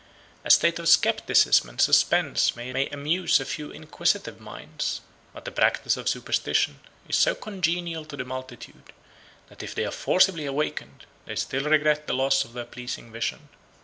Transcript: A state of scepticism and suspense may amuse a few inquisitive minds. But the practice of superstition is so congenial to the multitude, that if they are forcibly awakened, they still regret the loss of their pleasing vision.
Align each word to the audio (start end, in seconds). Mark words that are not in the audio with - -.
A 0.43 0.49
state 0.49 0.79
of 0.79 0.89
scepticism 0.89 1.69
and 1.69 1.79
suspense 1.79 2.55
may 2.55 2.87
amuse 2.89 3.39
a 3.39 3.45
few 3.45 3.69
inquisitive 3.69 4.39
minds. 4.41 5.01
But 5.31 5.45
the 5.45 5.51
practice 5.51 5.95
of 5.95 6.09
superstition 6.09 6.79
is 7.07 7.15
so 7.15 7.35
congenial 7.35 8.05
to 8.05 8.17
the 8.17 8.25
multitude, 8.25 8.93
that 9.49 9.61
if 9.61 9.75
they 9.75 9.85
are 9.85 9.91
forcibly 9.91 10.47
awakened, 10.47 11.05
they 11.27 11.35
still 11.35 11.65
regret 11.65 12.07
the 12.07 12.15
loss 12.15 12.43
of 12.43 12.53
their 12.53 12.65
pleasing 12.65 13.11
vision. 13.11 13.49